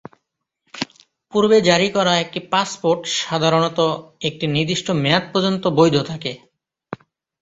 [1.33, 3.79] পুর্বে জারি করা একটি পাসপোর্ট সাধারণত
[4.21, 6.31] একটি নির্দিষ্ট মেয়াদ পর্যন্ত বৈধ থাকে।